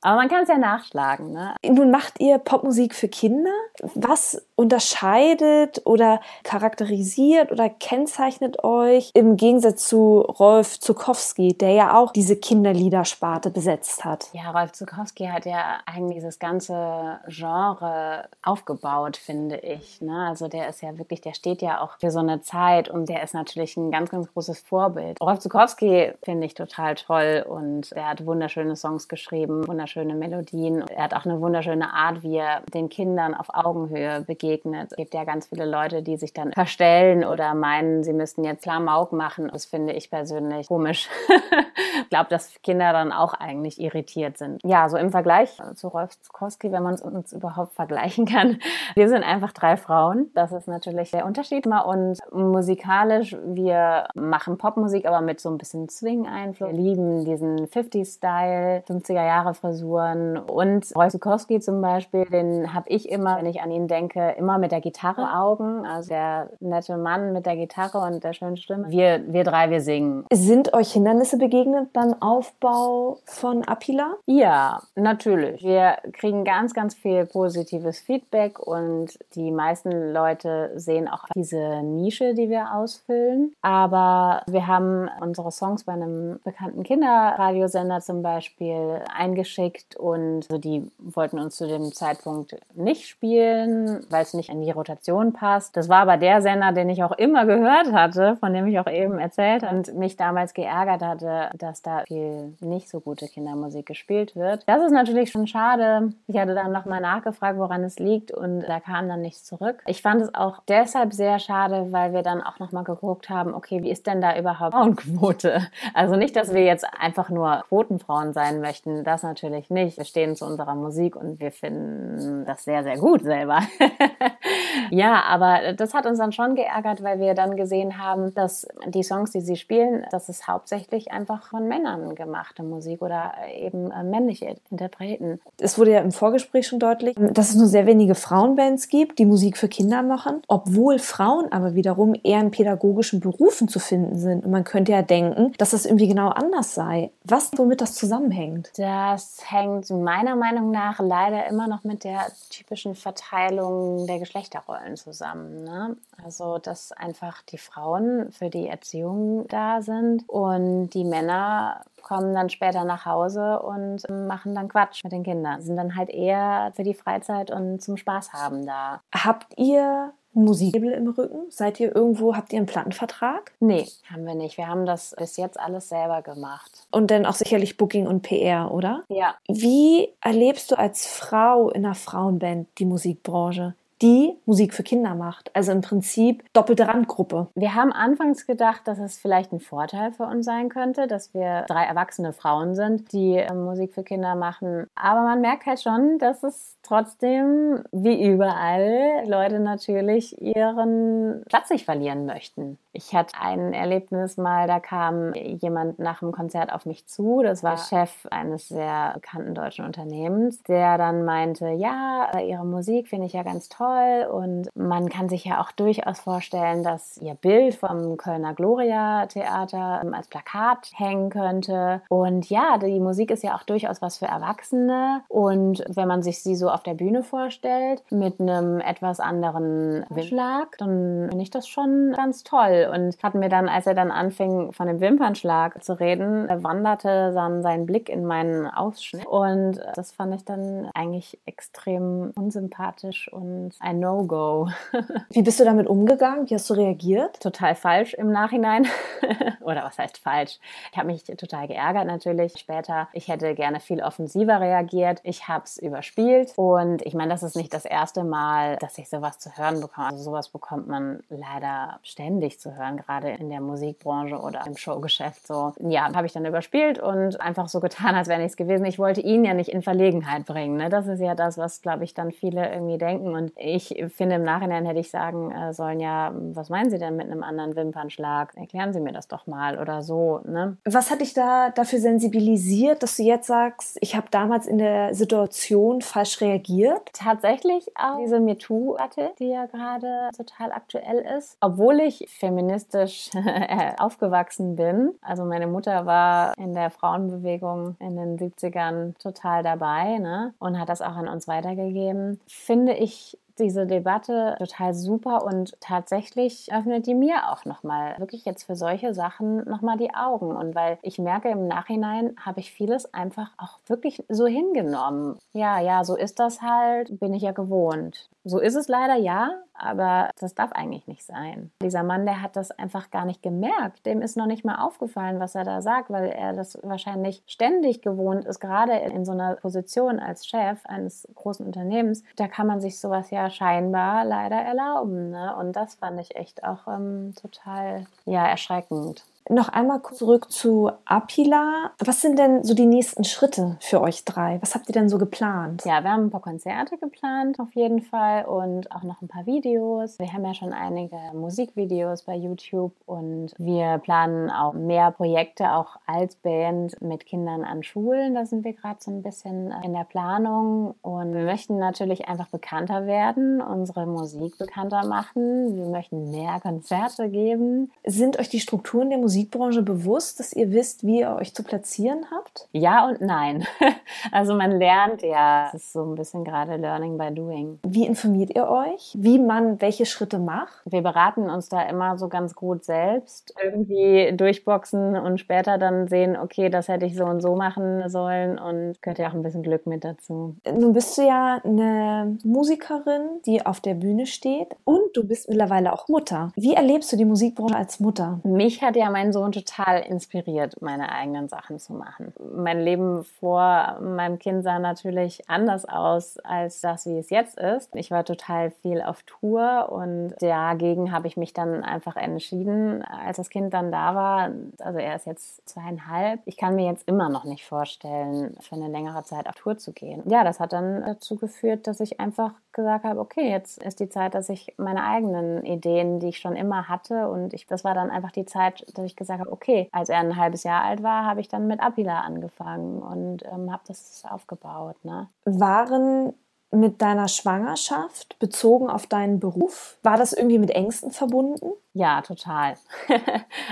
[0.00, 1.32] Aber man kann es ja nachschlagen.
[1.32, 1.54] Ne?
[1.68, 3.50] Nun macht ihr Popmusik für Kinder.
[3.94, 12.10] Was unterscheidet oder charakterisiert oder kennzeichnet euch im Gegensatz zu Rolf Zukowski, der ja auch
[12.10, 14.30] diese Kinderliedersparte besetzt hat?
[14.32, 20.00] Ja, Rolf Zukowski hat ja eigentlich das ganze Genre aufgebaut, finde ich.
[20.00, 20.26] Ne?
[20.28, 23.22] Also der ist ja wirklich, der steht ja auch für so eine Zeit und der
[23.22, 25.20] ist natürlich ein ganz, ganz großes Vorbild.
[25.20, 30.80] Rolf Zukowski finde ich total toll und er hat wunderschöne Songs geschrieben, wunderschöne Melodien.
[30.88, 34.45] Er hat auch eine wunderschöne Art, wie er den Kindern auf Augenhöhe begegnet.
[34.54, 38.62] Es gibt ja ganz viele Leute, die sich dann verstellen oder meinen, sie müssten jetzt
[38.62, 39.50] Klamauk machen.
[39.52, 41.08] Das finde ich persönlich komisch.
[42.02, 44.60] ich glaube, dass Kinder dann auch eigentlich irritiert sind.
[44.64, 48.58] Ja, so im Vergleich zu Rolf Zukowski, wenn man es uns überhaupt vergleichen kann.
[48.94, 50.30] Wir sind einfach drei Frauen.
[50.34, 51.66] Das ist natürlich der Unterschied.
[51.66, 56.70] Und musikalisch, wir machen Popmusik, aber mit so ein bisschen Swing-Einfluss.
[56.70, 60.38] Wir lieben diesen 50-Style, 50er-Jahre-Frisuren.
[60.38, 64.58] Und Roy Zukowski zum Beispiel, den habe ich immer, wenn ich an ihn denke, immer
[64.58, 65.86] mit der Gitarre Augen.
[65.86, 68.90] Also der nette Mann mit der Gitarre und der schönen Stimme.
[68.90, 70.24] Wir, wir drei, wir singen.
[70.32, 74.14] Sind euch Hindernisse begegnet beim Aufbau von Apila?
[74.26, 75.62] Ja, natürlich.
[75.62, 82.34] Wir kriegen ganz, ganz viel positives Feedback und die meisten Leute sehen auch diese Nische,
[82.34, 83.54] die wir ausfüllen.
[83.62, 90.90] Aber wir haben unsere Songs bei einem bekannten Kinderradiosender zum Beispiel eingeschickt und also die
[90.98, 95.76] wollten uns zu dem Zeitpunkt nicht spielen, weil es nicht in die Rotation passt.
[95.76, 98.86] Das war aber der Sender, den ich auch immer gehört hatte, von dem ich auch
[98.86, 104.36] eben erzählt und mich damals geärgert hatte, dass da viel nicht so gute Kindermusik gespielt
[104.36, 104.64] wird.
[104.66, 106.12] Das ist natürlich schon schade.
[106.26, 109.82] Ich hatte dann nochmal nachgefragt, woran es liegt und da kam dann nichts zurück.
[109.86, 113.82] Ich fand es auch deshalb sehr schade, weil wir dann auch nochmal geguckt haben, okay,
[113.82, 115.66] wie ist denn da überhaupt Frauenquote?
[115.94, 119.96] Also nicht, dass wir jetzt einfach nur Quotenfrauen sein möchten, das natürlich nicht.
[119.98, 123.60] Wir stehen zu unserer Musik und wir finden das sehr, sehr gut selber.
[124.90, 129.02] ja, aber das hat uns dann schon geärgert, weil wir dann gesehen haben, dass die
[129.02, 134.02] Songs, die sie spielen, das ist hauptsächlich einfach von Männern gemachte Musik oder eben äh,
[134.02, 135.40] männliche Interpreten.
[135.58, 139.26] Es wurde ja im Vorgespräch schon deutlich, dass es nur sehr wenige Frauenbands gibt, die
[139.26, 144.44] Musik für Kinder machen, obwohl Frauen aber wiederum eher in pädagogischen Berufen zu finden sind.
[144.44, 147.10] Und man könnte ja denken, dass das irgendwie genau anders sei.
[147.24, 148.72] Was, womit das zusammenhängt?
[148.76, 155.64] Das hängt meiner Meinung nach leider immer noch mit der typischen Verteilung der Geschlechterrollen zusammen.
[155.64, 155.96] Ne?
[156.22, 162.50] Also, dass einfach die Frauen für die Erziehung da sind und die Männer kommen dann
[162.50, 165.60] später nach Hause und machen dann Quatsch mit den Kindern.
[165.60, 169.00] Sind dann halt eher für die Freizeit und zum Spaß haben da.
[169.12, 171.50] Habt ihr ein Musiklabel im Rücken?
[171.50, 173.52] Seid ihr irgendwo, habt ihr einen Plattenvertrag?
[173.58, 174.56] Nee, haben wir nicht.
[174.56, 176.86] Wir haben das bis jetzt alles selber gemacht.
[176.92, 179.02] Und dann auch sicherlich Booking und PR, oder?
[179.08, 179.34] Ja.
[179.48, 183.74] Wie erlebst du als Frau in einer Frauenband die Musikbranche?
[184.02, 185.50] Die Musik für Kinder macht.
[185.54, 187.48] Also im Prinzip doppelte Randgruppe.
[187.54, 191.64] Wir haben anfangs gedacht, dass es vielleicht ein Vorteil für uns sein könnte, dass wir
[191.68, 194.86] drei erwachsene Frauen sind, die äh, Musik für Kinder machen.
[194.94, 201.84] Aber man merkt halt schon, dass es trotzdem, wie überall, Leute natürlich ihren Platz nicht
[201.84, 202.78] verlieren möchten.
[202.92, 207.42] Ich hatte ein Erlebnis mal, da kam jemand nach dem Konzert auf mich zu.
[207.42, 213.26] Das war Chef eines sehr bekannten deutschen Unternehmens, der dann meinte, ja, ihre Musik finde
[213.26, 214.26] ich ja ganz toll toll.
[214.30, 220.00] Und man kann sich ja auch durchaus vorstellen, dass ihr Bild vom Kölner Gloria Theater
[220.02, 222.02] ähm, als Plakat hängen könnte.
[222.08, 225.22] Und ja, die Musik ist ja auch durchaus was für Erwachsene.
[225.28, 230.76] Und wenn man sich sie so auf der Bühne vorstellt mit einem etwas anderen Windschlag,
[230.78, 232.90] dann finde ich das schon ganz toll.
[232.92, 237.62] Und hat mir dann, als er dann anfing von dem Wimpernschlag zu reden, wanderte dann
[237.62, 239.26] sein Blick in meinen Ausschnitt.
[239.26, 244.68] Und das fand ich dann eigentlich extrem unsympathisch und ein No-Go.
[245.30, 246.48] Wie bist du damit umgegangen?
[246.48, 247.40] Wie hast du reagiert?
[247.40, 248.86] Total falsch im Nachhinein.
[249.60, 250.58] Oder was heißt falsch?
[250.92, 252.56] Ich habe mich total geärgert natürlich.
[252.58, 255.20] Später, ich hätte gerne viel offensiver reagiert.
[255.22, 256.52] Ich habe es überspielt.
[256.56, 260.08] Und ich meine, das ist nicht das erste Mal, dass ich sowas zu hören bekomme.
[260.08, 265.46] Also sowas bekommt man leider ständig zu hören, gerade in der Musikbranche oder im Showgeschäft.
[265.46, 268.84] So, ja, habe ich dann überspielt und einfach so getan, als wäre nichts gewesen.
[268.84, 270.76] Ich wollte ihn ja nicht in Verlegenheit bringen.
[270.76, 270.88] Ne?
[270.88, 273.34] Das ist ja das, was, glaube ich, dann viele irgendwie denken.
[273.34, 277.16] Und ich finde, im Nachhinein hätte ich sagen äh, sollen, ja, was meinen Sie denn
[277.16, 278.54] mit einem anderen Wimpernschlag?
[278.56, 280.40] Erklären Sie mir das doch mal oder so.
[280.44, 280.76] Ne?
[280.84, 285.14] Was hat dich da dafür sensibilisiert, dass du jetzt sagst, ich habe damals in der
[285.14, 287.10] Situation falsch reagiert?
[287.12, 291.56] Tatsächlich auch diese MeToo-Debatte, die ja gerade total aktuell ist.
[291.60, 293.30] Obwohl ich feministisch
[293.98, 300.54] aufgewachsen bin, also meine Mutter war in der Frauenbewegung in den 70ern total dabei ne?
[300.58, 306.72] und hat das auch an uns weitergegeben, finde ich diese Debatte total super und tatsächlich
[306.72, 310.54] öffnet die mir auch nochmal wirklich jetzt für solche Sachen nochmal die Augen.
[310.54, 315.38] Und weil ich merke, im Nachhinein habe ich vieles einfach auch wirklich so hingenommen.
[315.52, 318.28] Ja, ja, so ist das halt, bin ich ja gewohnt.
[318.48, 321.72] So ist es leider, ja, aber das darf eigentlich nicht sein.
[321.82, 324.06] Dieser Mann, der hat das einfach gar nicht gemerkt.
[324.06, 328.02] Dem ist noch nicht mal aufgefallen, was er da sagt, weil er das wahrscheinlich ständig
[328.02, 332.22] gewohnt ist, gerade in so einer Position als Chef eines großen Unternehmens.
[332.36, 335.30] Da kann man sich sowas ja scheinbar leider erlauben.
[335.30, 335.56] Ne?
[335.56, 339.24] Und das fand ich echt auch ähm, total ja, erschreckend.
[339.48, 341.92] Noch einmal zurück zu Apila.
[342.04, 344.58] Was sind denn so die nächsten Schritte für euch drei?
[344.60, 345.84] Was habt ihr denn so geplant?
[345.84, 349.46] Ja, wir haben ein paar Konzerte geplant auf jeden Fall und auch noch ein paar
[349.46, 350.18] Videos.
[350.18, 355.96] Wir haben ja schon einige Musikvideos bei YouTube und wir planen auch mehr Projekte auch
[356.06, 358.34] als Band mit Kindern an Schulen.
[358.34, 362.48] Da sind wir gerade so ein bisschen in der Planung und wir möchten natürlich einfach
[362.48, 365.76] bekannter werden, unsere Musik bekannter machen.
[365.76, 367.92] Wir möchten mehr Konzerte geben.
[368.04, 371.62] Sind euch die Strukturen der Musik Musikbranche bewusst, dass ihr wisst, wie ihr euch zu
[371.62, 372.68] platzieren habt?
[372.72, 373.66] Ja und nein.
[374.32, 377.78] Also man lernt ja, es ist so ein bisschen gerade Learning by Doing.
[377.86, 380.80] Wie informiert ihr euch, wie man welche Schritte macht?
[380.84, 383.54] Wir beraten uns da immer so ganz gut selbst.
[383.62, 388.58] Irgendwie durchboxen und später dann sehen, okay, das hätte ich so und so machen sollen
[388.58, 390.56] und gehört ja auch ein bisschen Glück mit dazu.
[390.72, 395.92] Nun bist du ja eine Musikerin, die auf der Bühne steht und du bist mittlerweile
[395.92, 396.52] auch Mutter.
[396.56, 398.40] Wie erlebst du die Musikbranche als Mutter?
[398.44, 402.32] Mich hat ja mein meinen Sohn total inspiriert, meine eigenen Sachen zu machen.
[402.54, 407.94] Mein Leben vor meinem Kind sah natürlich anders aus als das, wie es jetzt ist.
[407.96, 413.38] Ich war total viel auf Tour und dagegen habe ich mich dann einfach entschieden, als
[413.38, 414.50] das Kind dann da war.
[414.78, 416.40] Also er ist jetzt zweieinhalb.
[416.44, 419.92] Ich kann mir jetzt immer noch nicht vorstellen, für eine längere Zeit auf Tour zu
[419.92, 420.22] gehen.
[420.26, 424.08] Ja, das hat dann dazu geführt, dass ich einfach gesagt habe, okay, jetzt ist die
[424.08, 427.94] Zeit, dass ich meine eigenen Ideen, die ich schon immer hatte und ich, das war
[427.94, 431.02] dann einfach die Zeit, dass ich gesagt habe, okay, als er ein halbes Jahr alt
[431.02, 434.96] war, habe ich dann mit Apila angefangen und ähm, habe das aufgebaut.
[435.04, 435.28] Ne?
[435.44, 436.34] Waren
[436.70, 441.72] mit deiner Schwangerschaft bezogen auf deinen Beruf, war das irgendwie mit Ängsten verbunden?
[441.96, 442.74] Ja, total.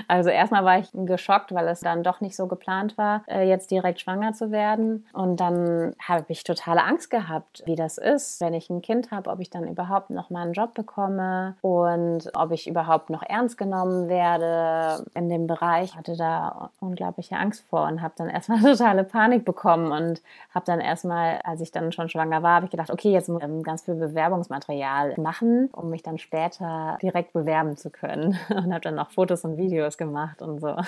[0.08, 3.70] also erstmal war ich geschockt, weil es dann doch nicht so geplant war, äh, jetzt
[3.70, 5.06] direkt schwanger zu werden.
[5.12, 9.28] Und dann habe ich totale Angst gehabt, wie das ist, wenn ich ein Kind habe,
[9.28, 13.58] ob ich dann überhaupt noch mal einen Job bekomme und ob ich überhaupt noch ernst
[13.58, 15.90] genommen werde in dem Bereich.
[15.90, 20.22] Ich hatte da unglaubliche Angst vor und habe dann erstmal totale Panik bekommen und
[20.54, 23.42] habe dann erstmal, als ich dann schon schwanger war, habe ich gedacht, okay, jetzt muss
[23.42, 28.80] ich ganz viel Bewerbungsmaterial machen, um mich dann später direkt bewerben zu können und habe
[28.80, 30.74] dann auch Fotos und Videos gemacht und so.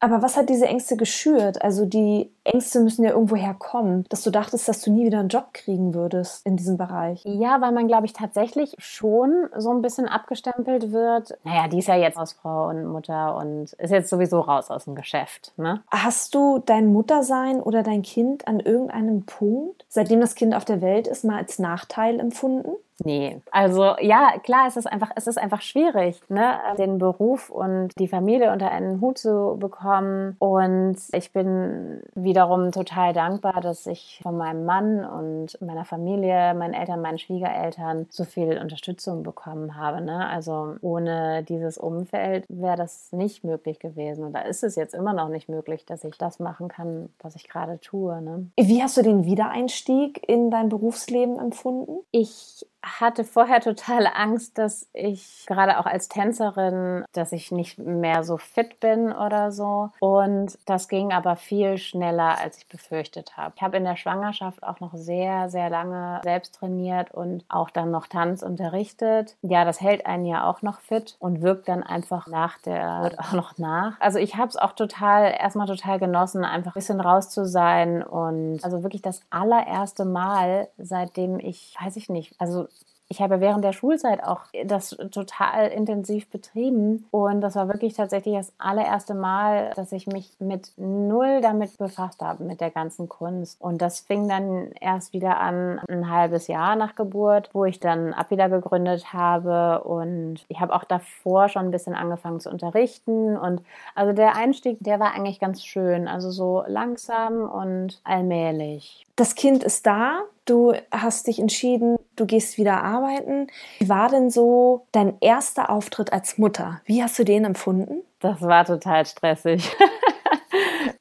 [0.00, 1.62] Aber was hat diese Ängste geschürt?
[1.62, 5.28] Also die Ängste müssen ja irgendwo herkommen, dass du dachtest, dass du nie wieder einen
[5.28, 7.22] Job kriegen würdest in diesem Bereich.
[7.24, 11.38] Ja, weil man, glaube ich, tatsächlich schon so ein bisschen abgestempelt wird.
[11.44, 14.96] Naja, die ist ja jetzt Hausfrau und Mutter und ist jetzt sowieso raus aus dem
[14.96, 15.52] Geschäft.
[15.56, 15.82] Ne?
[15.90, 20.80] Hast du dein Muttersein oder dein Kind an irgendeinem Punkt, seitdem das Kind auf der
[20.80, 22.72] Welt ist, mal als Nachteil empfunden?
[23.04, 27.90] Nee, also ja, klar, es ist einfach, es ist einfach schwierig, ne, den Beruf und
[27.98, 30.36] die Familie unter einen Hut zu bekommen.
[30.38, 36.74] Und ich bin wiederum total dankbar, dass ich von meinem Mann und meiner Familie, meinen
[36.74, 40.00] Eltern, meinen Schwiegereltern so viel Unterstützung bekommen habe.
[40.00, 40.28] Ne?
[40.28, 44.24] Also ohne dieses Umfeld wäre das nicht möglich gewesen.
[44.24, 47.36] Und da ist es jetzt immer noch nicht möglich, dass ich das machen kann, was
[47.36, 48.20] ich gerade tue.
[48.22, 48.50] Ne?
[48.56, 52.00] Wie hast du den Wiedereinstieg in dein Berufsleben empfunden?
[52.10, 58.24] Ich hatte vorher totale Angst, dass ich gerade auch als Tänzerin, dass ich nicht mehr
[58.24, 59.90] so fit bin oder so.
[60.00, 63.52] Und das ging aber viel schneller, als ich befürchtet habe.
[63.56, 67.90] Ich habe in der Schwangerschaft auch noch sehr, sehr lange selbst trainiert und auch dann
[67.90, 69.36] noch Tanz unterrichtet.
[69.42, 73.32] Ja, das hält einen ja auch noch fit und wirkt dann einfach nach der, auch
[73.32, 74.00] noch nach.
[74.00, 78.02] Also ich habe es auch total, erstmal total genossen, einfach ein bisschen raus zu sein
[78.02, 82.66] und also wirklich das allererste Mal, seitdem ich, weiß ich nicht, also
[83.08, 88.36] ich habe während der Schulzeit auch das total intensiv betrieben und das war wirklich tatsächlich
[88.36, 93.60] das allererste Mal, dass ich mich mit null damit befasst habe, mit der ganzen Kunst.
[93.60, 98.14] Und das fing dann erst wieder an, ein halbes Jahr nach Geburt, wo ich dann
[98.14, 103.62] Abida gegründet habe und ich habe auch davor schon ein bisschen angefangen zu unterrichten und
[103.94, 109.06] also der Einstieg, der war eigentlich ganz schön, also so langsam und allmählich.
[109.16, 113.48] Das Kind ist da, du hast dich entschieden, du gehst wieder arbeiten.
[113.78, 116.80] Wie war denn so dein erster Auftritt als Mutter?
[116.84, 118.02] Wie hast du den empfunden?
[118.20, 119.70] Das war total stressig.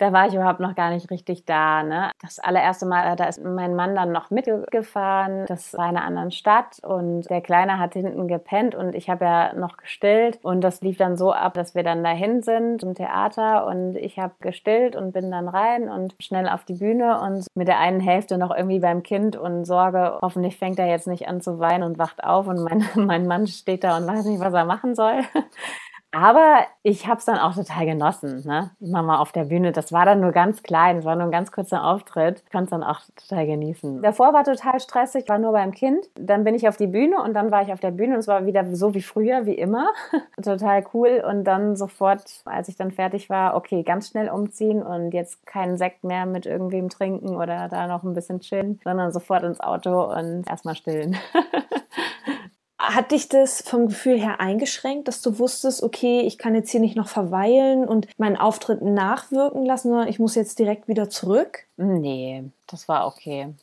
[0.01, 1.83] da war ich überhaupt noch gar nicht richtig da.
[1.83, 2.09] Ne?
[2.21, 5.45] Das allererste Mal, da ist mein Mann dann noch mitgefahren.
[5.47, 9.25] Das war in einer anderen Stadt und der Kleine hat hinten gepennt und ich habe
[9.25, 12.95] ja noch gestillt und das lief dann so ab, dass wir dann dahin sind zum
[12.95, 17.45] Theater und ich habe gestillt und bin dann rein und schnell auf die Bühne und
[17.53, 21.27] mit der einen Hälfte noch irgendwie beim Kind und Sorge, hoffentlich fängt er jetzt nicht
[21.27, 24.39] an zu weinen und wacht auf und mein, mein Mann steht da und weiß nicht,
[24.39, 25.19] was er machen soll.
[26.11, 28.43] Aber ich habe es dann auch total genossen.
[28.45, 28.71] Ne?
[28.81, 31.53] Mama auf der Bühne, das war dann nur ganz klein, es war nur ein ganz
[31.53, 32.43] kurzer Auftritt.
[32.45, 34.01] Ich konnte es dann auch total genießen.
[34.01, 36.09] Davor war total stressig, war nur beim Kind.
[36.15, 38.27] Dann bin ich auf die Bühne und dann war ich auf der Bühne und es
[38.27, 39.89] war wieder so wie früher, wie immer.
[40.43, 41.23] total cool.
[41.25, 45.77] Und dann sofort, als ich dann fertig war, okay, ganz schnell umziehen und jetzt keinen
[45.77, 50.11] Sekt mehr mit irgendwem trinken oder da noch ein bisschen chillen, sondern sofort ins Auto
[50.11, 51.15] und erstmal stillen.
[52.81, 56.79] Hat dich das vom Gefühl her eingeschränkt, dass du wusstest, okay, ich kann jetzt hier
[56.79, 61.65] nicht noch verweilen und meinen Auftritt nachwirken lassen, sondern ich muss jetzt direkt wieder zurück?
[61.77, 63.53] Nee, das war okay.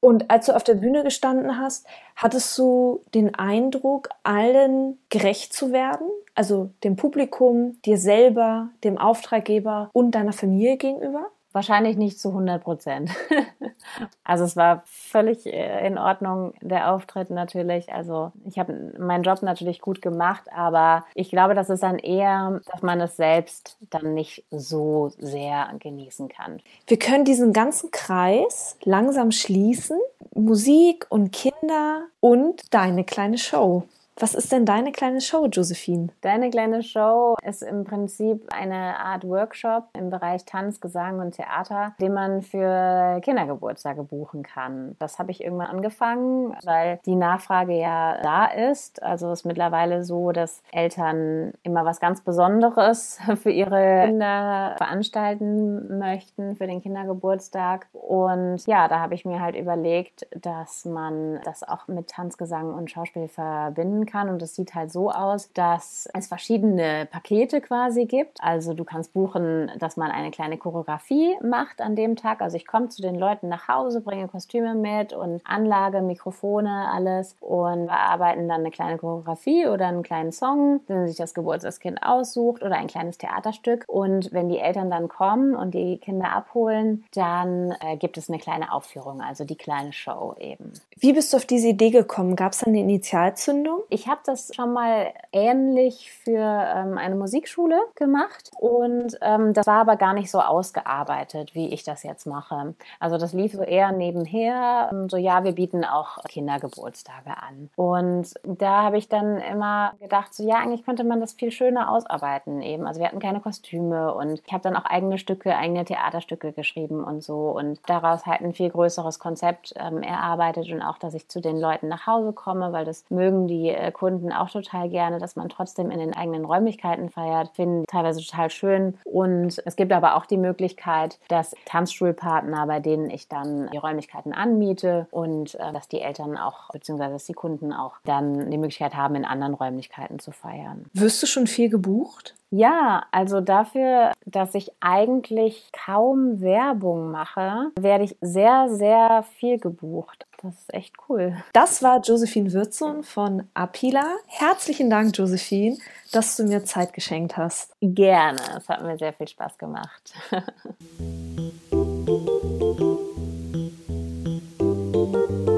[0.00, 5.72] Und als du auf der Bühne gestanden hast, hattest du den Eindruck, allen gerecht zu
[5.72, 6.06] werden?
[6.34, 11.26] Also dem Publikum, dir selber, dem Auftraggeber und deiner Familie gegenüber?
[11.56, 13.10] Wahrscheinlich nicht zu 100 Prozent.
[14.24, 17.90] also es war völlig äh, in Ordnung, der Auftritt natürlich.
[17.90, 22.60] Also ich habe meinen Job natürlich gut gemacht, aber ich glaube, das ist dann eher,
[22.70, 26.60] dass man es selbst dann nicht so sehr genießen kann.
[26.88, 29.98] Wir können diesen ganzen Kreis langsam schließen.
[30.34, 33.84] Musik und Kinder und deine kleine Show.
[34.18, 36.08] Was ist denn deine kleine Show, Josephine?
[36.22, 41.92] Deine kleine Show ist im Prinzip eine Art Workshop im Bereich Tanz, Gesang und Theater,
[42.00, 44.96] den man für Kindergeburtstage buchen kann.
[44.98, 49.02] Das habe ich irgendwann angefangen, weil die Nachfrage ja da ist.
[49.02, 55.98] Also es ist mittlerweile so, dass Eltern immer was ganz Besonderes für ihre Kinder veranstalten
[55.98, 57.86] möchten für den Kindergeburtstag.
[57.92, 62.72] Und ja, da habe ich mir halt überlegt, dass man das auch mit Tanz, Gesang
[62.72, 64.28] und Schauspiel verbinden kann.
[64.28, 68.38] Und es sieht halt so aus, dass es verschiedene Pakete quasi gibt.
[68.42, 72.40] Also du kannst buchen, dass man eine kleine Choreografie macht an dem Tag.
[72.40, 77.36] Also ich komme zu den Leuten nach Hause, bringe Kostüme mit und Anlage, Mikrofone, alles
[77.40, 82.02] und wir arbeiten dann eine kleine Choreografie oder einen kleinen Song, den sich das Geburtstagskind
[82.02, 83.84] aussucht oder ein kleines Theaterstück.
[83.86, 88.38] Und wenn die Eltern dann kommen und die Kinder abholen, dann äh, gibt es eine
[88.38, 90.72] kleine Aufführung, also die kleine Show eben.
[90.96, 92.36] Wie bist du auf diese Idee gekommen?
[92.36, 93.80] Gab es eine Initialzündung?
[93.96, 99.80] Ich habe das schon mal ähnlich für ähm, eine Musikschule gemacht und ähm, das war
[99.80, 102.74] aber gar nicht so ausgearbeitet, wie ich das jetzt mache.
[103.00, 107.70] Also das lief so eher nebenher, ähm, so ja, wir bieten auch Kindergeburtstage an.
[107.74, 111.90] Und da habe ich dann immer gedacht, so ja, eigentlich könnte man das viel schöner
[111.90, 112.86] ausarbeiten eben.
[112.86, 117.02] Also wir hatten keine Kostüme und ich habe dann auch eigene Stücke, eigene Theaterstücke geschrieben
[117.02, 121.28] und so und daraus halt ein viel größeres Konzept ähm, erarbeitet und auch, dass ich
[121.28, 125.18] zu den Leuten nach Hause komme, weil das mögen die äh, Kunden auch total gerne,
[125.18, 128.98] dass man trotzdem in den eigenen Räumlichkeiten feiert, finden teilweise total schön.
[129.04, 134.32] Und es gibt aber auch die Möglichkeit, dass Tanzstuhlpartner, bei denen ich dann die Räumlichkeiten
[134.32, 138.94] anmiete und äh, dass die Eltern auch, beziehungsweise dass die Kunden auch dann die Möglichkeit
[138.94, 140.86] haben, in anderen Räumlichkeiten zu feiern.
[140.92, 142.34] Wirst du schon viel gebucht?
[142.50, 150.26] Ja, also dafür, dass ich eigentlich kaum Werbung mache, werde ich sehr, sehr viel gebucht.
[150.42, 151.36] Das ist echt cool.
[151.52, 154.04] Das war Josephine Würzun von Apila.
[154.26, 155.76] Herzlichen Dank, Josephine,
[156.12, 157.74] dass du mir Zeit geschenkt hast.
[157.80, 158.40] Gerne.
[158.56, 160.12] Es hat mir sehr viel Spaß gemacht.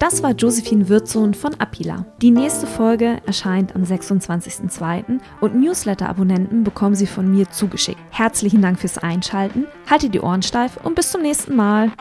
[0.00, 2.06] Das war Josephine Würzsohn von Apila.
[2.22, 5.20] Die nächste Folge erscheint am 26.02.
[5.42, 8.00] und Newsletter-Abonnenten bekommen sie von mir zugeschickt.
[8.10, 11.92] Herzlichen Dank fürs Einschalten, haltet die Ohren steif und bis zum nächsten Mal.